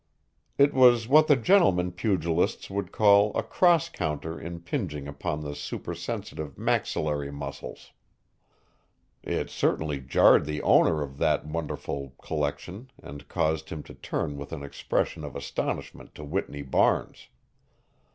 [0.57, 6.57] It was what the gentlemen pugilists would call a cross counter impinging upon the supersensitive
[6.57, 7.91] maxillary muscles.
[9.21, 14.51] It certainly jarred the owner of that wonderful collection and caused him to turn with
[14.53, 17.27] an expression of astonishment to Whitney Barnes.